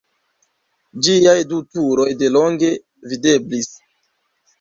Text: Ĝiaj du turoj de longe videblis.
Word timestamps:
Ĝiaj 1.07 1.35
du 1.51 1.59
turoj 1.75 2.07
de 2.21 2.31
longe 2.37 2.71
videblis. 3.13 3.71